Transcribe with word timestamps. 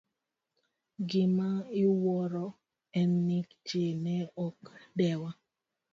Gima 1.09 1.49
iwuoro 1.81 2.45
en 2.99 3.11
ni 3.25 3.39
ji 3.67 3.83
ne 4.03 4.15
ok 4.45 4.59
dewa. 4.97 5.31